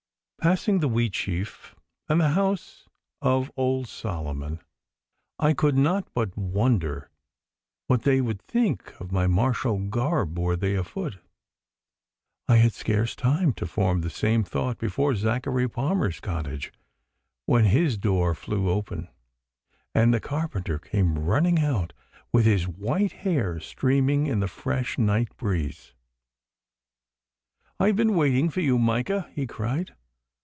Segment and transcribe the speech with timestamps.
[0.41, 1.75] Passing the Wheatsheaf
[2.09, 2.89] and the house
[3.21, 4.59] of old Solomon,
[5.37, 7.11] I could not but wonder
[7.85, 11.19] what they would think of my martial garb were they afoot.
[12.47, 16.73] I had scarce time to form the same thought before Zachary Palmer's cottage
[17.45, 19.09] when his door flew open,
[19.93, 21.93] and the carpenter came running out
[22.33, 25.93] with his white hair streaming in the fresh night breeze.
[27.79, 29.93] 'I have been awaiting you, Micah,' he cried.